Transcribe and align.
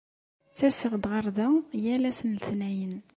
Ttaseɣ-d 0.49 1.03
ɣer 1.11 1.25
da 1.37 1.47
yal 1.83 2.03
ass 2.09 2.19
n 2.23 2.29
letnayen. 2.35 2.95